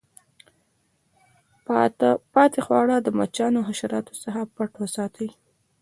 پاته 2.33 2.59
خواړه 2.65 2.97
د 3.01 3.07
مچانو 3.19 3.57
او 3.61 3.67
حشراتو 3.69 4.13
څخه 4.23 4.41
پټ 4.55 4.71
وساتئ. 4.81 5.29